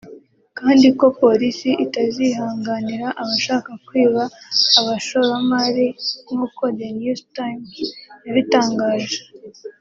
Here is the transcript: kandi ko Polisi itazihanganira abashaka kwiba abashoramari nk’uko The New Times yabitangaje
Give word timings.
kandi 0.57 0.87
ko 0.99 1.05
Polisi 1.21 1.69
itazihanganira 1.85 3.07
abashaka 3.21 3.71
kwiba 3.85 4.23
abashoramari 4.79 5.87
nk’uko 6.29 6.61
The 6.77 6.87
New 6.99 7.17
Times 7.35 7.75
yabitangaje 8.25 9.17